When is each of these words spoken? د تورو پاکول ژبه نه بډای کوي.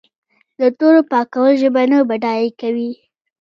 د 0.59 0.61
تورو 0.77 1.01
پاکول 1.11 1.51
ژبه 1.61 1.81
نه 1.91 1.97
بډای 2.09 2.47
کوي. 2.61 2.91